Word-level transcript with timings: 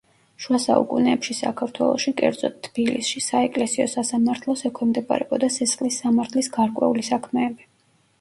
შუა 0.43 0.57
საუკუნეებში 0.61 1.33
საქართველოში, 1.39 2.13
კერძოდ 2.21 2.55
თბილისში 2.67 3.21
საეკლესიო 3.25 3.87
სასამართლოს 3.91 4.65
ექვემდებარებოდა 4.71 5.51
სისხლის 5.59 5.99
სამართლის 6.05 6.51
გარკვეული 6.57 7.05
საქმეები. 7.13 7.69